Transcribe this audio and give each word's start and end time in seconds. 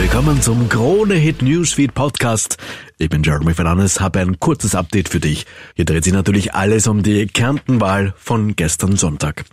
Willkommen 0.00 0.40
zum 0.40 0.66
Krone 0.70 1.12
Hit 1.12 1.42
Newsfeed 1.42 1.92
Podcast. 1.92 2.56
Ich 3.02 3.08
bin 3.08 3.22
Jeremy 3.22 3.54
Fernandes, 3.54 3.98
habe 3.98 4.20
ein 4.20 4.38
kurzes 4.40 4.74
Update 4.74 5.08
für 5.08 5.20
dich. 5.20 5.46
Hier 5.74 5.86
dreht 5.86 6.04
sich 6.04 6.12
natürlich 6.12 6.52
alles 6.52 6.86
um 6.86 7.02
die 7.02 7.26
Kärntenwahl 7.26 8.12
von 8.18 8.56
gestern 8.56 8.96
Sonntag. 8.96 9.46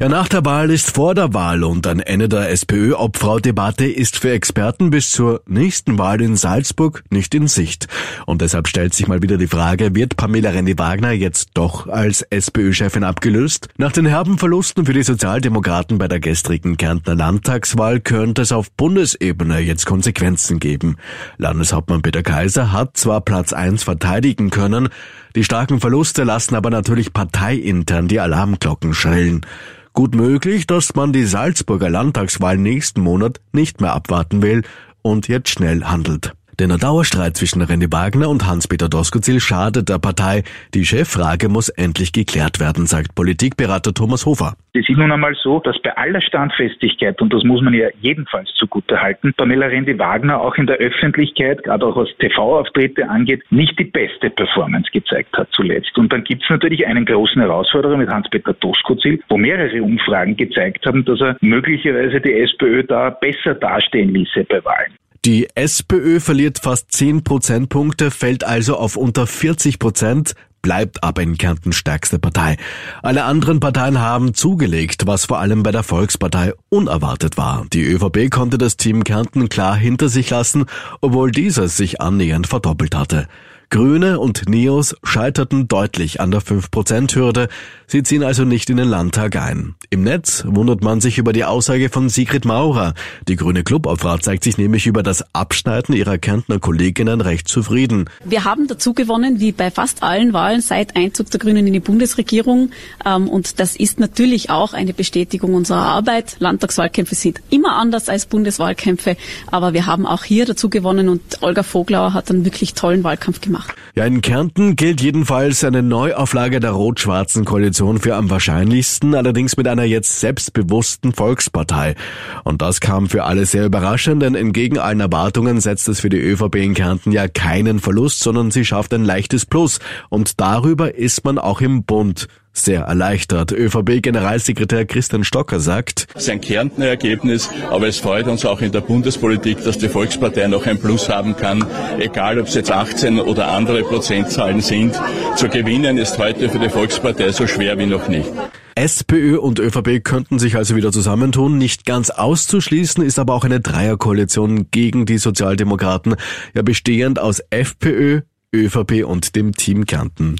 Ja, 0.00 0.08
nach 0.08 0.26
der 0.26 0.42
Wahl 0.46 0.70
ist 0.70 0.94
vor 0.94 1.14
der 1.14 1.34
Wahl 1.34 1.64
und 1.64 1.86
ein 1.86 2.00
Ende 2.00 2.30
der 2.30 2.48
SPÖ-Obfrau-Debatte 2.50 3.84
ist 3.84 4.18
für 4.18 4.30
Experten 4.30 4.88
bis 4.88 5.10
zur 5.10 5.42
nächsten 5.46 5.98
Wahl 5.98 6.22
in 6.22 6.36
Salzburg 6.36 7.04
nicht 7.10 7.34
in 7.34 7.46
Sicht. 7.46 7.88
Und 8.24 8.40
deshalb 8.40 8.68
stellt 8.68 8.94
sich 8.94 9.06
mal 9.06 9.20
wieder 9.20 9.36
die 9.36 9.48
Frage, 9.48 9.94
wird 9.94 10.16
Pamela 10.16 10.50
Rendi-Wagner 10.50 11.12
jetzt 11.12 11.50
doch 11.52 11.86
als 11.86 12.22
SPÖ-Chefin 12.22 13.04
abgelöst? 13.04 13.68
Nach 13.76 13.92
den 13.92 14.06
herben 14.06 14.38
Verlusten 14.38 14.86
für 14.86 14.94
die 14.94 15.02
Sozialdemokraten 15.02 15.98
bei 15.98 16.08
der 16.08 16.20
gestrigen 16.20 16.78
Kärntner 16.78 17.14
Landtagswahl 17.14 18.00
könnte 18.00 18.40
es 18.40 18.52
auf 18.52 18.70
Bundesebene 18.70 19.58
jetzt 19.58 19.84
Konsequenzen 19.94 20.58
geben. 20.58 20.96
Landeshauptmann 21.38 22.02
Peter 22.02 22.24
Kaiser 22.24 22.72
hat 22.72 22.96
zwar 22.96 23.20
Platz 23.20 23.52
1 23.52 23.84
verteidigen 23.84 24.50
können, 24.50 24.88
die 25.36 25.44
starken 25.44 25.78
Verluste 25.78 26.24
lassen 26.24 26.56
aber 26.56 26.68
natürlich 26.68 27.12
parteiintern 27.12 28.08
die 28.08 28.18
Alarmglocken 28.18 28.92
schrillen. 28.92 29.46
Gut 29.92 30.16
möglich, 30.16 30.66
dass 30.66 30.96
man 30.96 31.12
die 31.12 31.22
Salzburger 31.22 31.90
Landtagswahl 31.90 32.58
nächsten 32.58 33.02
Monat 33.02 33.40
nicht 33.52 33.80
mehr 33.80 33.92
abwarten 33.92 34.42
will 34.42 34.62
und 35.02 35.28
jetzt 35.28 35.50
schnell 35.50 35.84
handelt. 35.84 36.34
Denn 36.60 36.68
der 36.68 36.78
Dauerstreit 36.78 37.36
zwischen 37.36 37.62
René 37.62 37.92
Wagner 37.92 38.28
und 38.28 38.46
Hans-Peter 38.46 38.88
Doskozil 38.88 39.40
schadet 39.40 39.88
der 39.88 39.98
Partei. 39.98 40.42
Die 40.74 40.84
Cheffrage 40.84 41.48
muss 41.48 41.68
endlich 41.68 42.12
geklärt 42.12 42.60
werden, 42.60 42.86
sagt 42.86 43.14
Politikberater 43.14 43.92
Thomas 43.92 44.26
Hofer. 44.26 44.54
Es 44.72 44.88
ist 44.88 44.98
nun 44.98 45.12
einmal 45.12 45.34
so, 45.40 45.60
dass 45.60 45.80
bei 45.82 45.96
aller 45.96 46.20
Standfestigkeit, 46.20 47.20
und 47.22 47.32
das 47.32 47.44
muss 47.44 47.62
man 47.62 47.74
ja 47.74 47.88
jedenfalls 48.00 48.48
zugute 48.54 49.00
halten, 49.00 49.32
Pamela 49.34 49.66
Rendi 49.66 49.96
Wagner 49.98 50.40
auch 50.40 50.56
in 50.56 50.66
der 50.66 50.76
Öffentlichkeit, 50.76 51.62
gerade 51.62 51.86
auch 51.86 51.96
was 51.96 52.08
TV-Auftritte 52.18 53.08
angeht, 53.08 53.42
nicht 53.50 53.78
die 53.78 53.84
beste 53.84 54.30
Performance 54.30 54.90
gezeigt 54.92 55.36
hat 55.36 55.48
zuletzt. 55.52 55.96
Und 55.96 56.12
dann 56.12 56.24
gibt 56.24 56.42
es 56.42 56.50
natürlich 56.50 56.86
einen 56.86 57.04
großen 57.04 57.40
Herausforderer 57.40 57.96
mit 57.96 58.08
Hans-Peter 58.08 58.52
Doskozil, 58.54 59.20
wo 59.28 59.36
mehrere 59.36 59.82
Umfragen 59.82 60.36
gezeigt 60.36 60.84
haben, 60.86 61.04
dass 61.04 61.20
er 61.20 61.36
möglicherweise 61.40 62.20
die 62.20 62.32
SPÖ 62.32 62.82
da 62.82 63.10
besser 63.10 63.54
dastehen 63.54 64.12
ließe 64.12 64.44
bei 64.44 64.64
Wahlen. 64.64 64.92
Die 65.24 65.48
SPÖ 65.54 66.20
verliert 66.20 66.58
fast 66.58 66.92
10 66.92 67.24
Prozentpunkte, 67.24 68.10
fällt 68.10 68.44
also 68.44 68.76
auf 68.76 68.96
unter 68.96 69.26
40 69.26 69.78
Prozent, 69.78 70.34
bleibt 70.60 71.02
aber 71.02 71.22
in 71.22 71.38
Kärnten 71.38 71.72
stärkste 71.72 72.18
Partei. 72.18 72.58
Alle 73.02 73.24
anderen 73.24 73.58
Parteien 73.58 74.00
haben 74.00 74.34
zugelegt, 74.34 75.06
was 75.06 75.24
vor 75.24 75.38
allem 75.38 75.62
bei 75.62 75.72
der 75.72 75.82
Volkspartei 75.82 76.52
unerwartet 76.68 77.38
war. 77.38 77.64
Die 77.72 77.84
ÖVP 77.84 78.30
konnte 78.30 78.58
das 78.58 78.76
Team 78.76 79.02
Kärnten 79.02 79.48
klar 79.48 79.74
hinter 79.74 80.10
sich 80.10 80.28
lassen, 80.28 80.66
obwohl 81.00 81.30
dieses 81.30 81.78
sich 81.78 82.02
annähernd 82.02 82.46
verdoppelt 82.46 82.94
hatte. 82.94 83.26
Grüne 83.70 84.20
und 84.20 84.48
Neos 84.48 84.94
scheiterten 85.02 85.68
deutlich 85.68 86.20
an 86.20 86.30
der 86.30 86.40
5%-Hürde. 86.42 87.48
Sie 87.86 88.02
ziehen 88.02 88.22
also 88.22 88.44
nicht 88.44 88.70
in 88.70 88.76
den 88.76 88.88
Landtag 88.88 89.36
ein. 89.36 89.74
Im 89.90 90.02
Netz 90.02 90.44
wundert 90.46 90.82
man 90.82 91.00
sich 91.00 91.18
über 91.18 91.32
die 91.32 91.44
Aussage 91.44 91.88
von 91.90 92.08
Sigrid 92.08 92.44
Maurer. 92.44 92.94
Die 93.28 93.36
grüne 93.36 93.62
Clubobfrau 93.62 94.18
zeigt 94.18 94.44
sich 94.44 94.58
nämlich 94.58 94.86
über 94.86 95.02
das 95.02 95.24
Abschneiden 95.34 95.94
ihrer 95.94 96.18
Kärntner 96.18 96.58
Kolleginnen 96.58 97.20
recht 97.20 97.48
zufrieden. 97.48 98.08
Wir 98.24 98.44
haben 98.44 98.66
dazu 98.66 98.94
gewonnen, 98.94 99.40
wie 99.40 99.52
bei 99.52 99.70
fast 99.70 100.02
allen 100.02 100.32
Wahlen 100.32 100.60
seit 100.60 100.96
Einzug 100.96 101.30
der 101.30 101.40
Grünen 101.40 101.66
in 101.66 101.72
die 101.72 101.80
Bundesregierung. 101.80 102.70
Ähm, 103.04 103.28
und 103.28 103.60
das 103.60 103.76
ist 103.76 104.00
natürlich 104.00 104.50
auch 104.50 104.72
eine 104.72 104.94
Bestätigung 104.94 105.54
unserer 105.54 105.82
Arbeit. 105.82 106.36
Landtagswahlkämpfe 106.38 107.14
sind 107.14 107.40
immer 107.50 107.76
anders 107.76 108.08
als 108.08 108.26
Bundeswahlkämpfe. 108.26 109.16
Aber 109.50 109.72
wir 109.72 109.86
haben 109.86 110.06
auch 110.06 110.24
hier 110.24 110.46
dazu 110.46 110.70
gewonnen 110.70 111.08
und 111.08 111.42
Olga 111.42 111.62
Voglauer 111.62 112.14
hat 112.14 112.30
einen 112.30 112.44
wirklich 112.44 112.74
tollen 112.74 113.04
Wahlkampf 113.04 113.40
gemacht 113.40 113.53
gemacht. 113.54 113.74
Ja, 113.94 114.04
in 114.04 114.20
Kärnten 114.20 114.76
gilt 114.76 115.00
jedenfalls 115.00 115.62
eine 115.62 115.82
Neuauflage 115.82 116.60
der 116.60 116.72
rot-schwarzen 116.72 117.44
Koalition 117.44 118.00
für 118.00 118.16
am 118.16 118.28
wahrscheinlichsten, 118.28 119.14
allerdings 119.14 119.56
mit 119.56 119.68
einer 119.68 119.84
jetzt 119.84 120.20
selbstbewussten 120.20 121.12
Volkspartei. 121.12 121.94
Und 122.42 122.60
das 122.60 122.80
kam 122.80 123.08
für 123.08 123.24
alle 123.24 123.46
sehr 123.46 123.66
überraschend, 123.66 124.22
denn 124.22 124.34
entgegen 124.34 124.78
allen 124.78 125.00
Erwartungen 125.00 125.60
setzt 125.60 125.88
es 125.88 126.00
für 126.00 126.08
die 126.08 126.18
ÖVP 126.18 126.56
in 126.56 126.74
Kärnten 126.74 127.12
ja 127.12 127.28
keinen 127.28 127.78
Verlust, 127.78 128.20
sondern 128.20 128.50
sie 128.50 128.64
schafft 128.64 128.92
ein 128.94 129.04
leichtes 129.04 129.46
Plus. 129.46 129.78
Und 130.08 130.40
darüber 130.40 130.94
ist 130.94 131.24
man 131.24 131.38
auch 131.38 131.60
im 131.60 131.84
Bund 131.84 132.28
sehr 132.54 132.82
erleichtert. 132.82 133.52
ÖVP-Generalsekretär 133.52 134.86
Christian 134.86 135.24
Stocker 135.24 135.60
sagt, 135.60 136.06
es 136.14 136.22
ist 136.22 136.30
ein 136.30 136.40
Kärntner 136.40 136.86
Ergebnis, 136.86 137.50
aber 137.70 137.88
es 137.88 137.98
freut 137.98 138.26
uns 138.26 138.46
auch 138.46 138.60
in 138.60 138.72
der 138.72 138.80
Bundespolitik, 138.80 139.62
dass 139.64 139.76
die 139.76 139.88
Volkspartei 139.88 140.46
noch 140.46 140.66
ein 140.66 140.78
Plus 140.78 141.08
haben 141.08 141.36
kann, 141.36 141.66
egal 141.98 142.38
ob 142.38 142.46
es 142.46 142.54
jetzt 142.54 142.70
18 142.70 143.20
oder 143.20 143.48
andere 143.48 143.82
Prozentzahlen 143.82 144.60
sind. 144.60 144.98
Zu 145.36 145.48
gewinnen 145.48 145.98
ist 145.98 146.18
heute 146.18 146.48
für 146.48 146.58
die 146.58 146.70
Volkspartei 146.70 147.32
so 147.32 147.46
schwer 147.46 147.76
wie 147.78 147.86
noch 147.86 148.08
nicht. 148.08 148.30
SPÖ 148.76 149.38
und 149.38 149.60
ÖVP 149.60 150.02
könnten 150.02 150.38
sich 150.40 150.56
also 150.56 150.74
wieder 150.74 150.90
zusammentun. 150.90 151.58
Nicht 151.58 151.84
ganz 151.84 152.10
auszuschließen 152.10 153.04
ist 153.04 153.18
aber 153.20 153.34
auch 153.34 153.44
eine 153.44 153.60
Dreierkoalition 153.60 154.70
gegen 154.70 155.06
die 155.06 155.18
Sozialdemokraten, 155.18 156.16
ja 156.54 156.62
bestehend 156.62 157.20
aus 157.20 157.40
FPÖ, 157.50 158.22
ÖVP 158.54 159.04
und 159.04 159.36
dem 159.36 159.52
Team 159.52 159.86
Kärnten. 159.86 160.36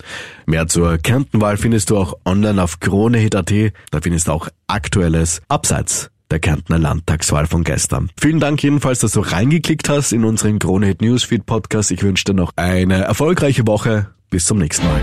Mehr 0.47 0.67
zur 0.69 0.99
Kärntenwahl 0.99 1.57
findest 1.57 1.91
du 1.91 1.99
auch 1.99 2.15
online 2.25 2.63
auf 2.63 2.81
kronehit.at. 2.81 3.53
Da 3.91 4.01
findest 4.01 4.29
du 4.29 4.33
auch 4.33 4.49
Aktuelles 4.67 5.43
abseits 5.49 6.11
der 6.31 6.41
Kärntner 6.41 6.79
Landtagswahl 6.79 7.47
von 7.47 7.65
gestern. 7.65 8.11
Vielen 8.19 8.41
Dank 8.41 8.63
jedenfalls, 8.63 9.01
dass 9.01 9.13
du 9.13 9.21
reingeklickt 9.21 9.89
hast 9.89 10.13
in 10.13 10.25
unseren 10.25 10.59
Kronehit 10.59 11.03
Newsfeed 11.03 11.47
Podcast. 11.47 11.91
Ich 11.91 12.03
wünsche 12.03 12.25
dir 12.25 12.35
noch 12.35 12.53
eine 12.57 13.03
erfolgreiche 13.05 13.67
Woche. 13.67 14.09
Bis 14.31 14.47
zum 14.47 14.59
nächsten 14.59 14.87
Mal. 14.87 15.01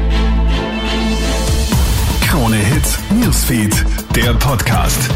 Krone 2.28 2.58
Hit 2.58 3.00
Newsfeed, 3.24 3.86
der 4.16 4.34
Podcast. 4.36 5.10